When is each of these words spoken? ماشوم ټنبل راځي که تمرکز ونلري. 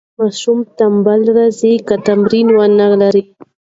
ماشوم 0.17 0.59
ټنبل 0.77 1.21
راځي 1.37 1.73
که 1.87 1.95
تمرکز 2.05 2.47
ونلري. 2.57 3.23